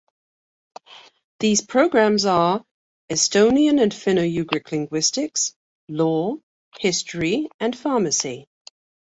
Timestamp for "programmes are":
1.61-2.65